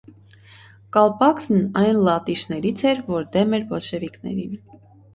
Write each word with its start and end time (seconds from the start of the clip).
Կալպակսն 0.97 1.61
այն 1.83 2.01
լատիշներից 2.09 2.85
էր, 2.95 3.05
որ 3.13 3.31
դեմ 3.39 3.57
էր 3.61 3.71
բոլշևիկներին։ 3.73 4.63